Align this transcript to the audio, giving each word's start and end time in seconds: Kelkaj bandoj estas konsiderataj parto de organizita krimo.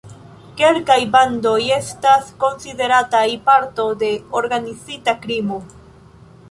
Kelkaj 0.59 0.95
bandoj 1.15 1.59
estas 1.75 2.31
konsiderataj 2.45 3.23
parto 3.51 3.87
de 4.05 4.11
organizita 4.41 5.19
krimo. 5.27 5.63